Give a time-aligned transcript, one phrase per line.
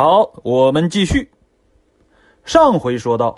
[0.00, 1.28] 好，我们继续。
[2.44, 3.36] 上回说到，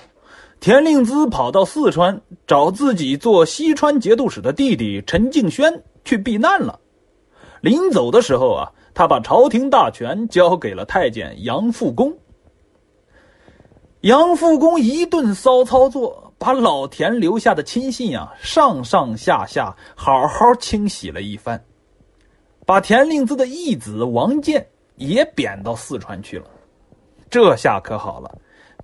[0.61, 6.79] 田令孜跑到四川找自己做西川节度使的弟弟陈敬轩去避难了。
[7.63, 12.15] 临走的时候啊，他把朝廷大权交给了太监杨复恭。
[14.03, 21.65] 杨复恭一顿骚操作，把老田留下的亲信啊，上上下下好好清洗了一番，
[22.67, 24.67] 把田令孜的义子王建。
[25.01, 26.45] 也贬到四川去了，
[27.31, 28.31] 这下可好了。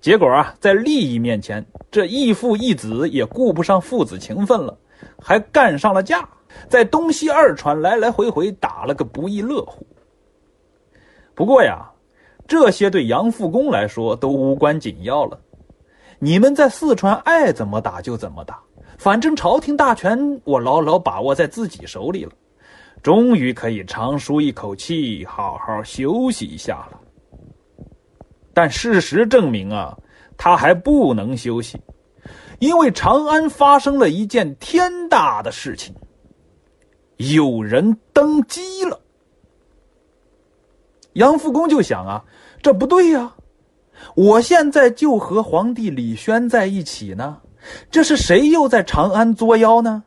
[0.01, 4.75] 结果啊，在利益面前，这义父义子也顾不上父子情分了，
[5.21, 6.27] 还干上了架，
[6.67, 9.85] 在东西二川来来回回打了个不亦乐乎。
[11.35, 11.87] 不过呀，
[12.47, 15.39] 这些对杨复恭来说都无关紧要了。
[16.17, 18.59] 你们在四川爱怎么打就怎么打，
[18.97, 22.31] 反正朝廷大权我牢牢把握在自己手里了。
[23.07, 26.99] 终于可以长舒一口气，好好休息一下了。
[28.53, 29.97] 但事实证明啊，
[30.35, 31.79] 他还不能休息，
[32.59, 35.95] 因为长安发生了一件天大的事情，
[37.15, 38.99] 有人登基了。
[41.13, 42.25] 杨复恭就想啊，
[42.61, 43.33] 这不对呀，
[44.17, 47.39] 我现在就和皇帝李轩在一起呢，
[47.89, 50.03] 这是谁又在长安作妖呢？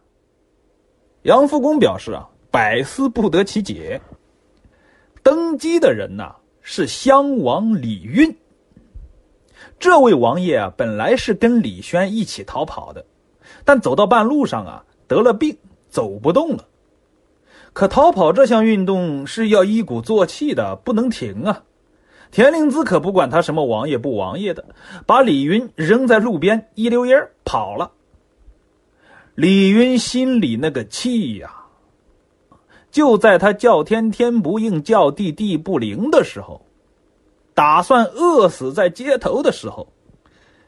[1.22, 2.28] 杨复恭表示啊。
[2.50, 4.00] 百思不得其解。
[5.22, 8.36] 登基的人呐，是襄王李运。
[9.78, 13.04] 这位王爷啊，本来是跟李轩一起逃跑的，
[13.64, 15.56] 但走到半路上啊，得了病，
[15.88, 16.66] 走不动了。
[17.72, 21.64] 可逃跑这项运动是要一鼓作气的，不能停啊。
[22.30, 24.64] 田令孜可不管他什么王爷不王爷的，
[25.06, 27.92] 把李云扔在路边，一溜烟跑了。
[29.34, 31.59] 李云心里那个气呀！
[32.90, 36.60] 就在他叫天天不应，叫地地不灵的时候，
[37.54, 39.86] 打算饿死在街头的时候，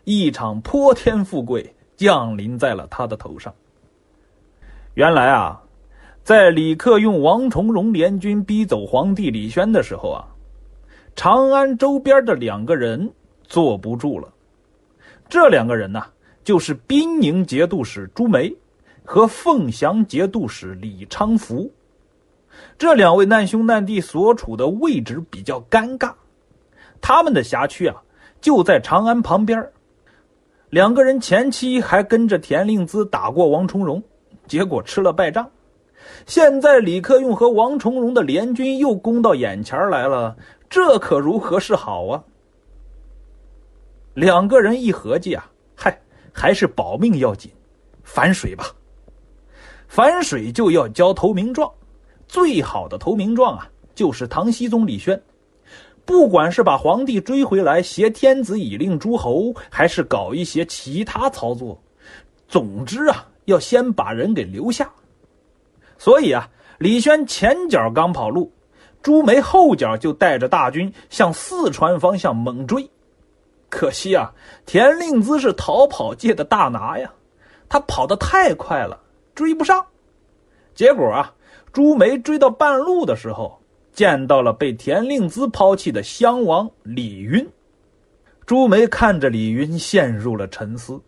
[0.04, 3.52] 一场泼天富贵降临在了他的头上。
[4.94, 5.60] 原来啊，
[6.22, 10.24] 在李克用、王重荣联军逼走皇帝李轩的时候啊，
[11.16, 13.12] 长安周边的两个人
[13.42, 14.32] 坐不住了。
[15.28, 16.04] 这两个人呢，
[16.44, 18.54] 就是滨宁节度使朱梅
[19.02, 21.68] 和凤翔节度使李昌福。
[22.78, 26.12] 这两位难兄难弟所处的位置比较尴尬，
[27.00, 27.96] 他们的辖区啊
[28.40, 29.70] 就在长安旁边。
[30.70, 34.02] 两个人前期还跟着田令孜打过王重荣，
[34.46, 35.48] 结果吃了败仗。
[36.26, 40.36] 现在李克用和王重荣的联军又攻到眼前来了，
[40.68, 42.24] 这可如何是好啊？
[44.14, 45.96] 两个人一合计啊，嗨，
[46.32, 47.50] 还是保命要紧，
[48.02, 48.66] 反水吧。
[49.86, 51.70] 反水就要交投名状。
[52.32, 55.22] 最好的投名状啊，就是唐僖宗李轩。
[56.06, 61.78] 不管是把皇帝追回来挟天子以令诸侯，还是搞一些其他操作，
[62.48, 64.90] 总之啊，要先把人给留下。
[65.98, 66.48] 所以啊，
[66.78, 68.50] 李轩前脚刚跑路，
[69.02, 72.88] 朱梅后脚就带着大军向四川方向猛追。
[73.68, 74.32] 可惜啊，
[74.64, 77.12] 田令孜是逃跑界的大拿呀，
[77.68, 78.98] 他跑得太快了，
[79.34, 79.84] 追不上。
[80.74, 81.34] 结果啊。
[81.72, 83.58] 朱梅追到半路的时候，
[83.92, 87.48] 见到了被田令孜抛弃的襄王李云。
[88.44, 91.00] 朱梅看着李云，陷入了沉思。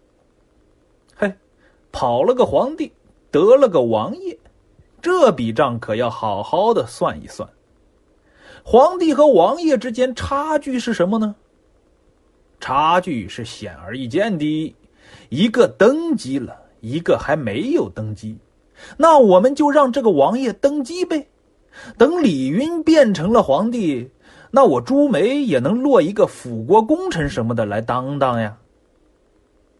[1.14, 1.30] 嘿，
[1.92, 2.90] 跑了个皇帝，
[3.30, 4.38] 得了个王爷，
[5.02, 7.46] 这笔账可要好好的算一算。
[8.62, 11.34] 皇帝和王爷之间差距是什么呢？
[12.58, 14.74] 差距是显而易见的，
[15.28, 18.38] 一个登基了，一个还没有登基。
[18.96, 21.26] 那我们就让这个王爷登基呗，
[21.96, 24.10] 等李云变成了皇帝，
[24.50, 28.56] 那我朱梅也能落一个辅国功臣什么的来当当呀。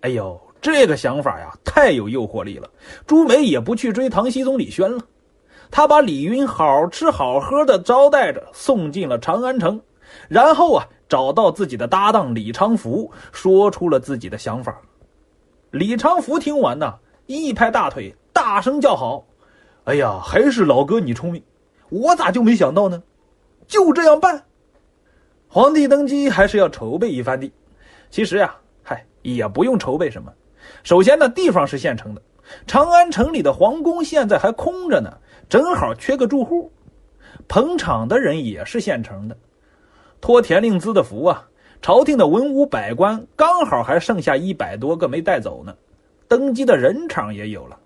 [0.01, 2.69] 哎呦，这个想法呀，太有诱惑力了。
[3.07, 5.01] 朱梅也不去追唐僖宗李轩了，
[5.71, 9.81] 他把李云好吃好喝的招待着，送进了长安城，
[10.29, 14.77] 然后啊，找到自己的搭档李昌福，说出了自己的想法。
[15.71, 16.95] 李昌福听完呢，
[17.27, 18.15] 一拍大腿。
[18.35, 19.25] 大声叫好！
[19.85, 21.43] 哎呀，还是老哥你聪明，
[21.89, 23.01] 我咋就没想到呢？
[23.69, 24.45] 就这样办。
[25.49, 27.51] 皇帝登基还是要筹备一番的。
[28.11, 30.33] 其实呀，嗨，也不用筹备什么。
[30.83, 32.21] 首先呢，地方是现成的，
[32.67, 35.17] 长安城里的皇宫现在还空着呢，
[35.49, 36.73] 正好缺个住户。
[37.47, 39.37] 捧场的人也是现成的，
[40.21, 41.47] 托田令孜的福啊，
[41.81, 45.73] 朝廷的文武百官刚好还剩下一百多个没带走呢，
[46.27, 47.79] 登基的人场也有了。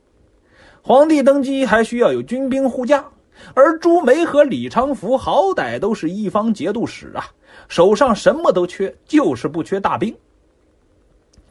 [0.89, 3.05] 皇帝登基还需要有军兵护驾，
[3.53, 7.27] 而朱梅和李昌福好歹都是一方节度使啊，
[7.69, 10.17] 手上什么都缺，就是不缺大兵。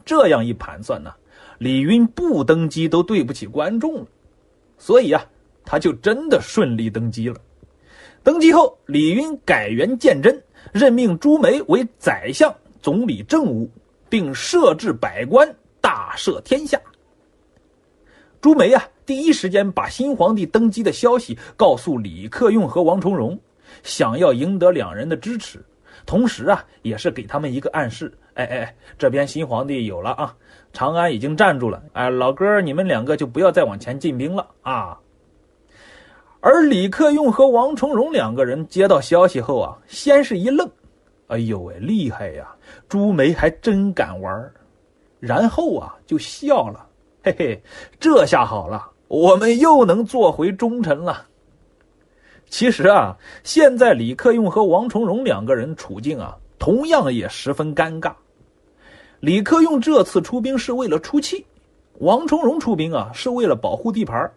[0.04, 1.14] 这样一盘算呢，
[1.58, 4.06] 李云不登基都对不起观众了，
[4.76, 5.24] 所以啊，
[5.64, 7.36] 他就真的顺利登基了。
[8.24, 10.42] 登基后，李云改元建真，
[10.72, 12.52] 任命朱梅为宰相、
[12.82, 13.70] 总理政务，
[14.08, 15.48] 并设置百官，
[15.80, 16.76] 大赦天下。
[18.40, 23.40] 朱梅啊，第一时间把新皇帝登基的消息告诉李克用和王重荣，
[23.82, 25.64] 想要赢得两人的支持，
[26.04, 30.36] 同时啊，也是给他们一个暗示：哎哎，这边新皇帝有了啊，
[30.74, 34.98] 长安已经站住了，哎，老哥，你们两个就不要再往前进兵了啊。
[36.40, 40.70] 而李克用和王重荣两个人接到消息后啊，先是一愣
[41.28, 42.54] ：“哎呦喂，厉害呀！
[42.90, 44.52] 朱梅还真敢玩。”
[45.18, 46.86] 然后啊，就笑了。
[47.22, 47.62] 嘿嘿，
[47.98, 51.26] 这下好了，我们又能做回忠臣了。
[52.50, 58.12] 其实啊，现在李克用和王重荣两个人处境啊，同样也十分尴尬。
[59.20, 61.44] 李克用这次出兵是为了出气，
[61.98, 64.30] 王重荣出兵啊是为了保护地盘。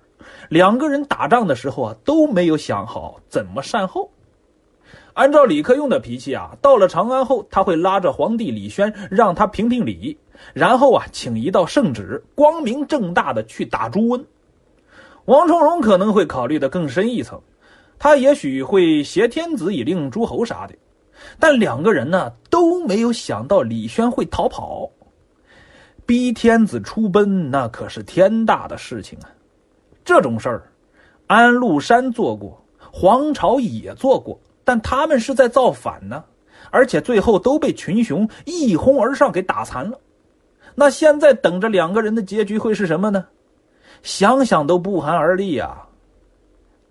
[0.50, 4.10] 两个人打仗的时候啊，都没有想好怎么善后。
[5.14, 10.18] 按照李克用的脾气啊，到了长安后，他会拉着皇帝李轩让他评评理。
[10.54, 14.26] 然后啊，请一道圣旨，光明正大的去打朱温。
[15.26, 17.40] 王重荣可能会考虑的更深一层，
[18.00, 20.76] 他也许会挟天子以令诸侯啥的。
[21.40, 24.90] 但两个人呢都没有想到李轩会逃跑，
[26.06, 29.30] 逼天子出奔，那可是天大的事情啊！
[30.04, 30.64] 这种事儿，
[31.28, 32.60] 安禄山做过，
[32.92, 36.24] 黄巢也做过，但他们是在造反呢，
[36.72, 40.00] 而且最后都被群雄一哄而上给打残了。
[40.74, 43.28] 那现在等着两个人的结局会是什么呢？
[44.04, 45.78] 想想都不寒而栗呀！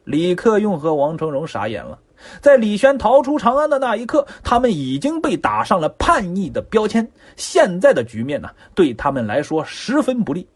[0.05, 1.99] 李克用和王重荣傻眼了，
[2.41, 7.09] 在李轩逃出长安的那一刻，他们已经被打上了叛逆的标签。
[7.37, 10.47] 现在的局面呢，对他们来说十分不利。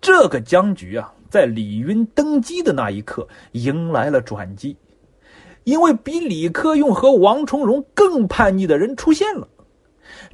[0.00, 4.76] 这个僵局啊，在李云登基的那一刻迎来了转机，
[5.62, 9.48] 因为比李克用和王重荣更叛逆的人出现了。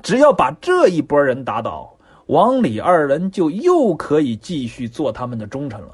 [0.02, 1.96] 只要把这一波人打倒，
[2.31, 5.88] 王李二人就又可以继续做他们的忠臣了，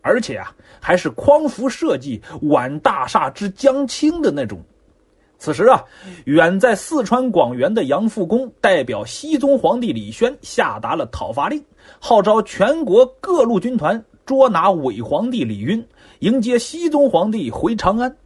[0.00, 0.50] 而且啊，
[0.80, 4.58] 还是匡扶社稷、挽大厦之将倾的那种。
[5.38, 5.84] 此时啊，
[6.24, 11.62] 远在四川广元的杨复恭代表西宗皇帝李轩下达了讨伐令，
[12.00, 15.86] 号召全国各路军团捉拿伪皇帝李晕，
[16.20, 18.16] 迎接西宗皇帝回长安。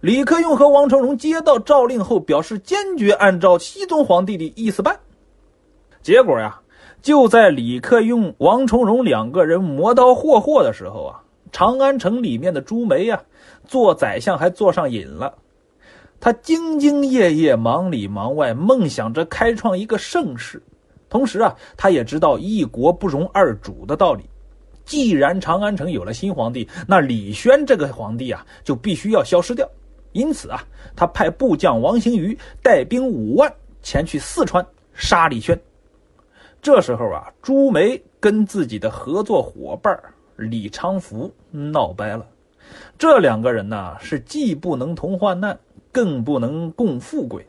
[0.00, 4.96] 李克用和王重荣接到诏令后，表示坚决按照西宗皇帝的意思办。
[6.06, 6.56] 结果呀，
[7.02, 11.20] 就在李克用、王重荣两个人磨刀霍霍的时候啊，
[11.50, 13.20] 长安城里面的朱梅呀，
[13.64, 15.34] 做宰相还做上瘾了。
[16.20, 20.62] 他兢兢业业，忙里忙外，梦想着开创一个盛世。
[21.08, 24.22] 同时啊，他也知道一国不容二主的道理。
[24.84, 29.68] 既然长安城有了新皇帝，那李轩这个皇帝啊，就必须要消失掉。
[30.12, 30.62] 因此啊，
[30.94, 34.64] 他派部将王行瑜带兵五万前去四川
[34.94, 35.60] 杀李轩。
[36.66, 39.96] 这时候啊，朱梅跟自己的合作伙伴
[40.34, 42.26] 李昌福闹掰了。
[42.98, 45.56] 这两个人呢，是既不能同患难，
[45.92, 47.46] 更不能共富贵。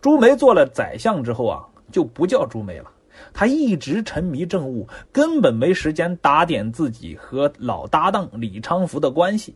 [0.00, 2.90] 朱梅做了宰相之后啊，就不叫朱梅了。
[3.32, 9.54] 他一直沉迷政务，根本没时间打点自己和老搭档李昌福的关系。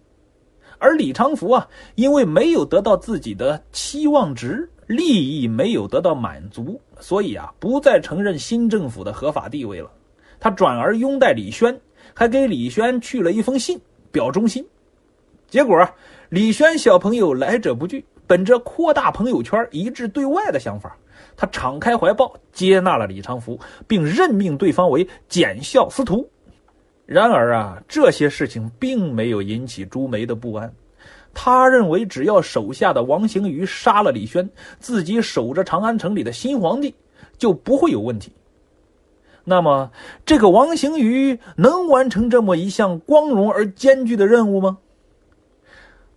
[0.78, 1.66] 而李昌福啊，
[1.97, 9.90] 因为没有得到自己的期望值，利益没有得到满足，所以啊，不再承认新政府的合法地位了。
[10.40, 11.78] 他转而拥戴李轩，
[12.14, 13.78] 还给李轩去了一封信，
[14.11, 14.66] 表忠心。
[15.47, 15.95] 结果啊，
[16.30, 20.97] 李轩小朋友来者不拒，本着扩大朋友圈、一致对外的想法，
[21.37, 26.26] 他敞开怀抱接纳了李昌福，并任命对方为检校司徒。
[27.04, 30.73] 然而啊，这些事情并没有引起朱梅的不安。
[31.35, 34.49] 他认为，只要手下的王行瑜杀了李轩，
[34.80, 36.94] 自己守着长安城里的新皇帝
[37.37, 38.32] 就不会有问题。
[39.44, 39.90] 那么，
[40.26, 44.78] 这个王行瑜能完成这么一项光荣而艰巨的任务吗？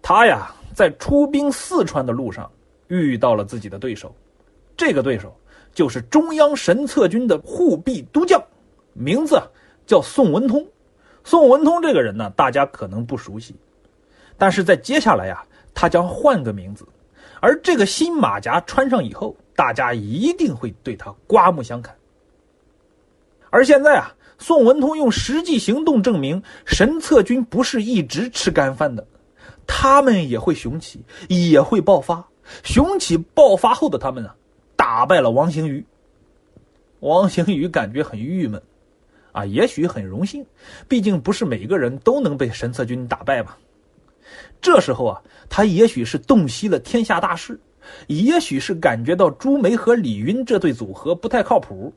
[0.02, 2.52] 他呀，在出兵四川的路上
[2.88, 4.14] 遇到了自己的对手，
[4.76, 5.34] 这个对手
[5.74, 8.44] 就是中央神策军的护弼都将，
[8.94, 9.42] 名字
[9.86, 10.66] 叫宋文通。
[11.24, 13.56] 宋文通这个人呢，大家可能不熟悉，
[14.42, 16.84] 但是在接下来呀，他将换个名字，
[17.42, 21.96] 而这个新马甲穿上以后，大家一定会对他刮目相看。
[23.52, 29.06] 而现在啊，宋文通用实际行动证明，神策军不是一直吃干饭的，
[29.68, 32.28] 他们也会雄起，也会爆发。
[32.64, 34.36] 雄起爆发后的他们啊，
[34.76, 35.86] 打败了王行瑜。
[37.02, 38.60] 王行瑜感觉很郁闷，
[39.34, 40.44] 啊，也许很荣幸，
[40.88, 43.56] 毕竟不是每个人都能被神策军打败吧。
[44.62, 47.60] 这时候啊，他也许是洞悉了天下大势，
[48.08, 51.94] 也许是感觉到朱梅和李云这对组合不太靠谱。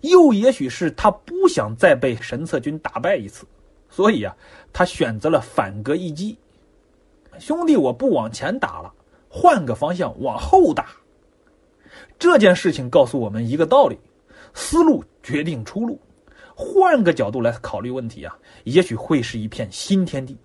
[0.00, 3.46] 又也许是他不想再被神策军打败一次，
[3.88, 4.36] 所以啊，
[4.72, 6.36] 他选择了反戈一击。
[7.38, 8.92] 兄弟，我不往前打了，
[9.28, 10.88] 换个方向往后打。
[12.18, 13.96] 这件事情告诉我们一个道理：
[14.52, 16.00] 思路决定出路。
[16.56, 20.36] 换个角度来考虑问题啊，也许会是一片新天地。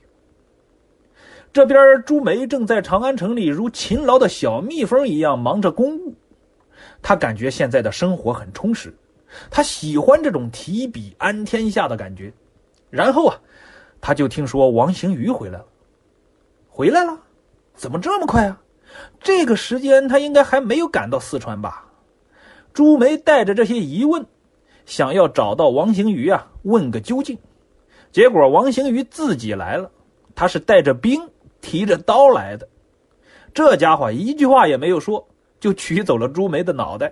[1.55, 6.13] 这边朱梅正在长安城里如勤劳的小蜜蜂一样忙着公务，
[7.01, 8.93] 他感觉现在的生活很充实。
[9.49, 12.29] 他喜欢这种提笔安天下的感觉，
[12.89, 13.39] 然后啊，
[14.01, 15.65] 他就听说王行瑜回来了。
[16.67, 17.17] 回来了？
[17.73, 18.61] 怎么这么快啊？
[19.21, 21.85] 这个时间他应该还没有赶到四川吧？
[22.73, 24.25] 朱梅带着这些疑问，
[24.85, 27.37] 想要找到王行瑜啊，问个究竟。
[28.11, 29.89] 结果王行瑜自己来了，
[30.35, 31.29] 他是带着兵、
[31.65, 32.67] 提着刀来的。
[33.51, 35.27] 这家伙一句话也没有说，
[35.59, 37.11] 就取走了朱梅的脑袋。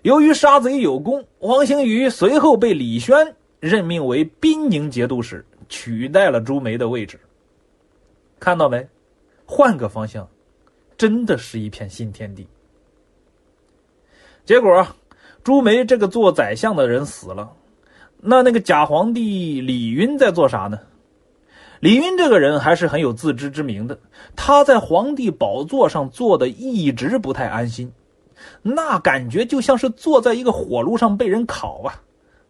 [0.00, 7.20] 由于杀贼有功，王行瑜随后被李轩任命为滨宁节度使，取代了朱梅的位置。
[8.40, 8.88] 看到没？
[9.44, 10.26] 换个方向，
[10.96, 12.46] 真的是一片新天地。
[14.46, 14.86] 结果，
[15.44, 17.52] 朱梅这个做宰相的人死了，
[18.16, 20.80] 那那个假皇帝李云在做啥呢？
[21.82, 23.98] 李云这个人还是很有自知之明的，
[24.36, 27.90] 他在皇帝宝座上坐的一直不太安心。
[28.62, 32.00] 那感觉就像是坐在一个火炉上被人烤啊！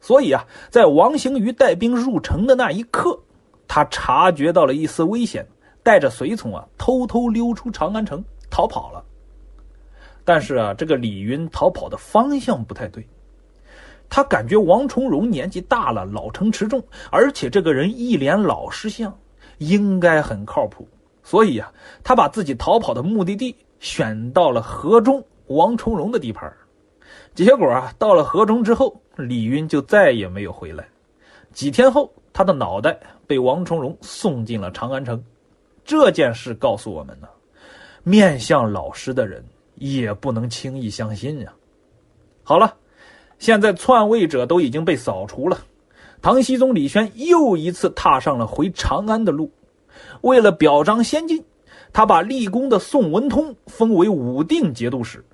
[0.03, 3.19] 所以啊，在王行瑜带兵入城的那一刻，
[3.67, 5.47] 他察觉到了一丝危险，
[5.83, 9.03] 带着随从啊，偷偷溜出长安城逃跑了。
[10.27, 13.09] 但是啊，这个李云逃跑的方向不太对，
[14.15, 19.11] 他感觉王重荣年纪大了，老成持重，而且这个人一脸老实相，
[19.57, 20.87] 应该很靠谱。
[21.23, 21.73] 所以啊，
[22.05, 25.25] 他把自己逃跑的目的地选到了河中。
[25.47, 26.53] 王重荣的地盘，
[27.35, 30.87] 结果啊，到了河中之后，李云就再也没有回来。
[31.53, 35.23] 几天后，他的脑袋被王重荣送进了长安城。
[35.87, 37.29] 这件事告诉我们呢，
[38.03, 39.43] 面相老实的人
[39.77, 41.51] 也不能轻易相信呀。
[42.43, 42.77] 好了，
[43.43, 45.59] 现在篡位者都已经被扫除了，
[46.21, 49.51] 唐僖宗李轩又一次踏上了回长安的路。
[50.21, 51.45] 为了表彰先进，
[51.93, 55.25] 他把立功的宋文通封为武定节度使。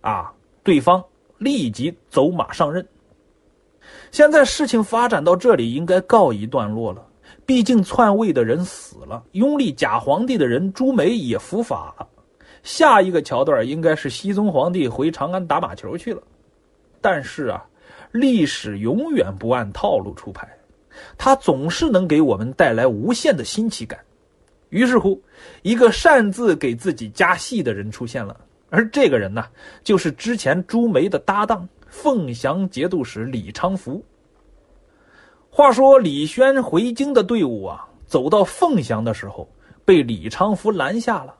[0.00, 0.32] 啊！
[0.62, 1.04] 对方
[1.36, 2.88] 立即走马上任。
[4.10, 7.06] 现在事情发展到这里，应该告一段落了。
[7.44, 12.08] 毕竟篡位的人死了，拥立假皇帝的人朱梅也伏法了。
[12.62, 16.22] 下一个桥段应该是熹宗皇帝回长安打马球去了。
[17.02, 17.62] 但是啊，
[18.12, 20.48] 历史永远不按套路出牌，
[21.18, 23.98] 它总是能给我们带来无限的新奇感。
[24.70, 25.20] 于是乎，
[25.60, 28.40] 一个擅自给自己加戏的人出现了。
[28.70, 29.44] 而这个人呢，
[29.84, 34.02] 就是之前朱梅的搭档凤翔节度使李昌福。
[35.50, 39.46] 话说李轩回京的队伍啊，走到凤翔的时候，
[39.84, 41.34] 被李昌福拦下了。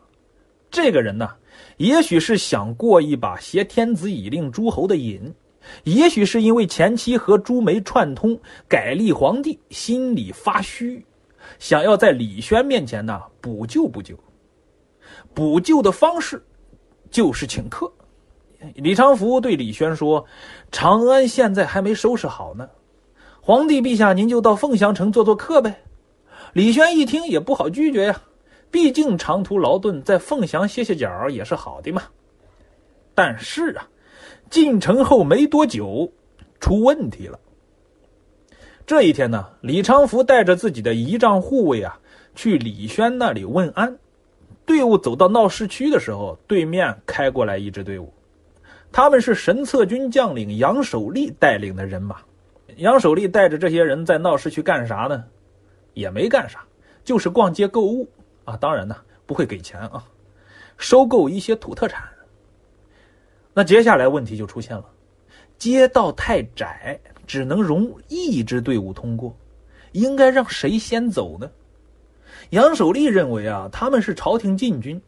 [0.71, 1.31] 这个人呢，
[1.78, 5.33] 也许是想过一把挟天子以令诸侯的瘾，
[5.85, 8.38] 也许是因为前期和朱梅串通
[8.69, 11.04] 改立皇帝，心里发虚，
[11.59, 14.16] 想要在李轩面前呢补救补救。
[15.35, 16.42] 补救的方式。
[17.11, 17.92] 就是请客，
[18.75, 20.25] 李昌福对李轩说
[20.73, 22.66] ：“长安现在还没收拾好呢，
[23.42, 25.85] 皇帝陛下您就到凤翔城做做客呗。”
[26.54, 28.23] 李轩一听也不好拒绝呀，
[28.71, 32.04] 毕竟长途劳顿，在凤翔歇歇脚也是好的嘛。
[33.14, 33.87] 但是啊，
[34.52, 36.12] 进城后没多久，
[36.61, 37.40] 出问题了。
[38.85, 41.99] 这一天呢，李昌福带着自己的仪仗护卫啊，
[42.35, 43.97] 去李轩那里问安。
[44.66, 48.12] 队伍走到闹市区的时候，对面开过来一支队伍，
[48.92, 52.16] 他们是神策军将领杨守立带领的人马。
[52.76, 55.25] 杨守立带着这些人在闹市区干啥呢？
[55.94, 56.62] 也没干啥，
[57.04, 58.06] 就是逛街购物
[58.44, 58.54] 啊。
[58.59, 60.04] 当然呢，不会给钱啊，
[60.76, 62.02] 收购一些土特产。
[63.54, 64.85] 那接下来问题就出现了，
[65.59, 69.37] 街道太窄，只能容一支队伍通过，
[69.92, 71.50] 应该让谁先走呢？
[72.50, 75.00] 杨守立认为啊，他们是朝廷禁军，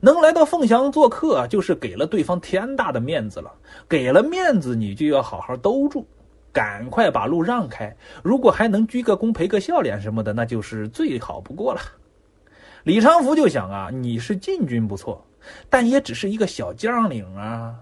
[0.00, 3.52] 能来到凤翔做客，就是给了对方天大的面子了。
[3.88, 6.06] 给了面子，你就要好好兜住。
[6.52, 7.94] 赶快把路让开。
[8.22, 11.80] 如果还能鞠个躬、赔个笑脸什么的，那就是最好不过了。
[12.84, 15.22] 李长福就想啊，你是禁军不错，
[15.68, 17.74] 但也只是一个小将领啊。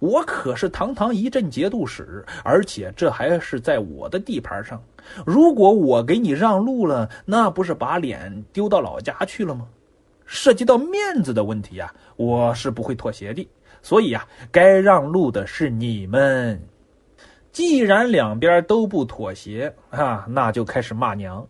[0.00, 4.82] 我可是堂堂一镇节度使，而且这还是在我的地盘上。
[5.26, 9.66] 如果我给你让路了，那不是把脸丢到老家去了吗？
[10.24, 13.48] 涉及到面子的问题呀，我是不会妥协的。
[13.80, 16.60] 所以呀，该让路的是你们。
[17.50, 21.44] 既然两边都不妥协啊，那就开始骂娘。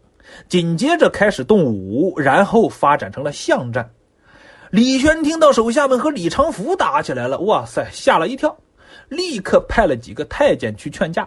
[0.47, 3.91] 紧接着开始动武，然后发展成了巷战。
[4.71, 8.55] 李轩听到手下们和李长福打起来了，哇塞，吓了一跳，
[9.09, 11.27] 立刻派了几个太监去劝架。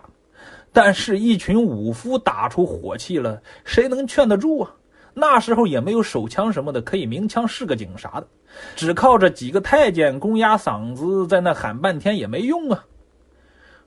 [0.71, 4.71] 但是，一群武夫打出火气了，谁能劝得住啊？
[5.13, 8.27] 那时候也没有手枪什么的，可以鸣枪示个警啥的，
[8.75, 12.85] 只靠着几个太监公鸭嗓子，在那喊半天也没用啊。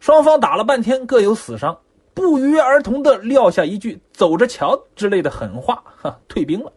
[0.01, 1.79] 双方打了半天，各有死伤，
[2.13, 6.73] 不约而同的撂下一句“走着瞧”之类的狠话，哈，退兵了。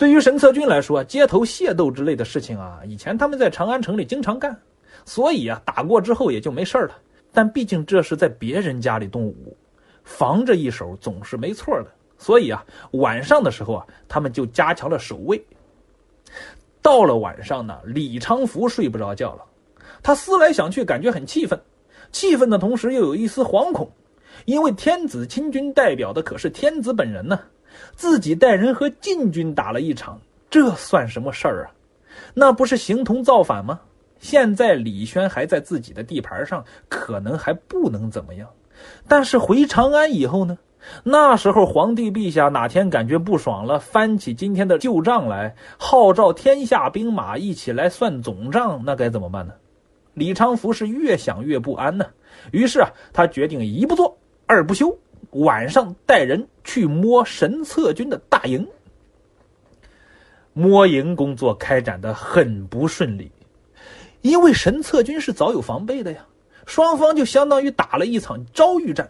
[0.00, 4.58] 对于神策军来说，街头械斗之类的事情啊，以前他们在长安城里经常干，
[5.04, 6.96] 所以啊，打过之后也就没事了。
[7.34, 9.54] 但毕竟这是在别人家里动武，
[10.02, 11.90] 防着一手总是没错的。
[12.16, 15.38] 所以啊，晚上的时候啊，他们就加强了守卫。
[16.80, 19.44] 到了晚上呢，李昌福睡不着觉了，
[20.02, 21.60] 他思来想去，感觉很气愤，
[22.10, 23.86] 气愤的同时又有一丝惶恐，
[24.46, 27.38] 因为天子亲军代表的可是天子本人呢，
[27.94, 30.20] 自己带人和禁军打了一场，
[30.50, 31.72] 这算什么事儿啊？
[32.34, 33.80] 那不是形同造反吗？
[34.18, 38.48] 现在李轩还在自己的地盘上，可能还不能怎么样，
[39.08, 40.58] 但是回长安以后呢？
[41.04, 49.52] 那时候皇帝陛下哪天感觉不爽了，翻起今天的旧账来，号召天下兵马一起来算总账，那该怎么办呢？
[50.14, 52.06] 李昌福是越想越不安呢。
[52.50, 54.98] 于是啊，他决定一不做二不休，
[55.30, 58.66] 晚上带人去摸神策军的大营。
[60.52, 63.30] 摸营工作开展的很不顺利。
[64.22, 66.26] 因为神策军是早有防备的呀，
[66.66, 69.08] 双方就相当于打了一场遭遇战。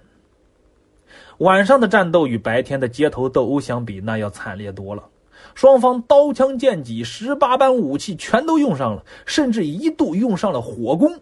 [1.39, 5.09] 晚上的战斗与白天的街头斗殴相比，那要惨烈多了。
[5.55, 11.19] 双方刀枪剑戟十八般武器全都用上了，甚至一度用上了火攻。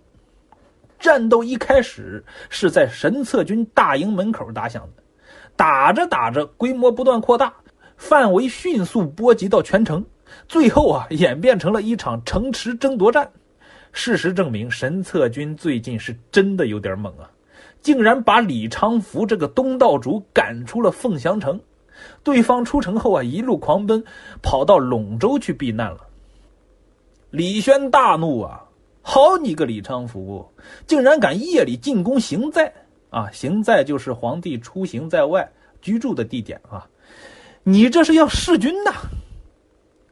[0.98, 5.02] 战斗一开始是在神策军大营门口打响的，
[5.56, 7.54] 打着打着，规模不断扩大，
[7.96, 10.04] 范围迅速波及到全城，
[10.48, 13.30] 最后啊，演变成了一场城池争夺战。
[13.92, 17.30] 事实证明，神策军最近是真的有点猛啊，
[17.80, 21.60] 竟然把李昌福这个东道主赶出了凤翔城。
[22.22, 24.04] 对方出城后啊，一路狂奔，
[24.42, 26.06] 跑到陇州去避难了。
[27.30, 28.67] 李轩大怒啊！
[29.10, 30.46] 好你个李昌福，
[30.86, 32.70] 竟然敢夜里进宫行在
[33.08, 33.30] 啊！
[33.32, 36.86] 行在就是皇帝出行在外居住的地点啊！
[37.62, 38.92] 你这是要弑君呐！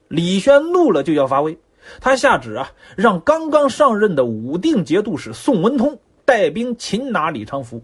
[0.08, 1.54] 李轩怒了，就要发威。
[2.00, 7.82] 他下旨啊，让刚刚上任的武定节度使宋文通带兵擒拿李昌福。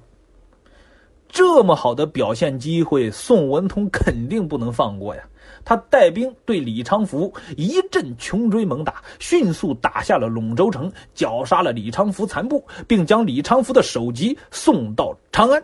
[1.28, 5.22] 这么好的表现机会，宋文通肯定不能放过呀！
[5.64, 15.62] 他带兵对李昌福一阵穷追猛打，迅速打下了陇州城，绞杀了李昌福残部，并将李昌福的首级送到长安。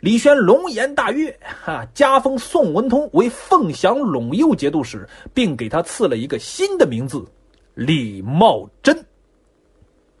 [0.00, 7.24] 李轩龙颜大悦，哈，加封宋文通为凤翔陇右节度使，并给他赐了一个新的名字——
[7.74, 8.94] 李茂贞。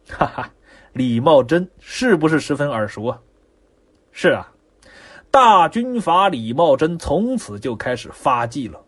[0.08, 0.50] 哈哈，
[0.94, 3.20] 李茂贞是不是十分耳熟啊？
[4.10, 4.50] 是啊，
[5.34, 8.80] 大军阀李茂贞从此就开始发迹了。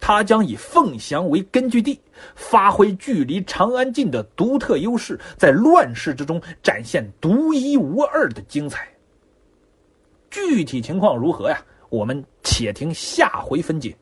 [0.00, 2.00] 他将以凤翔为根据地，
[2.36, 8.86] 发挥距离长安近的独特优势，在乱世之中展现独一无二的精彩。
[10.30, 11.60] 具体情况如何呀？
[11.88, 13.92] 我们且听下回分解。